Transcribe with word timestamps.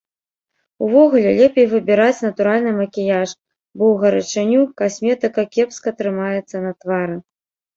Увогуле 0.85 1.29
лепей 1.39 1.67
выбіраць 1.73 2.23
натуральны 2.27 2.71
макіяж, 2.79 3.29
бо 3.77 3.83
ў 3.91 3.95
гарачыню 4.05 4.59
касметыка 4.83 5.41
кепска 5.59 5.89
трымаецца 6.01 6.55
на 6.69 6.77
твары. 6.85 7.17